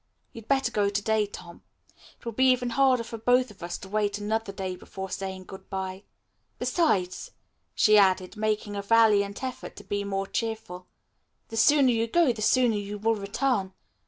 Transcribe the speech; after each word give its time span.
"You'd 0.33 0.47
better 0.47 0.71
go 0.71 0.89
to 0.89 1.01
day. 1.03 1.27
Tom. 1.27 1.61
It 2.17 2.25
will 2.25 2.31
be 2.31 2.49
even 2.51 2.71
harder 2.71 3.03
for 3.03 3.19
both 3.19 3.51
of 3.51 3.61
us 3.61 3.77
to 3.77 3.87
wait 3.87 4.17
another 4.17 4.51
day 4.51 4.75
before 4.75 5.11
saying 5.11 5.43
good 5.43 5.69
bye. 5.69 6.05
Besides," 6.57 7.29
she 7.75 7.99
added, 7.99 8.35
making 8.35 8.75
a 8.75 8.81
valiant 8.81 9.43
effort 9.43 9.75
to 9.75 9.83
be 9.83 10.03
cheerful, 10.33 10.87
"the 11.49 11.57
sooner 11.57 11.91
you 11.91 12.07
go, 12.07 12.33
the 12.33 12.41
sooner 12.41 12.77
you 12.77 12.97
will 12.97 13.13
return. 13.13 13.73